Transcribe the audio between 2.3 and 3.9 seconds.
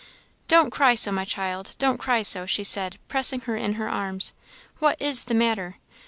she said, pressing her in her